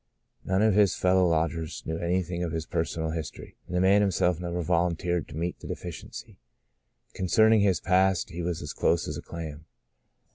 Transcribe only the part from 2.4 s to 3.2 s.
of his personal